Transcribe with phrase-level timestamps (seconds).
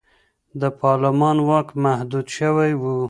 [0.61, 2.83] د پارلمان واک محدود شوی و.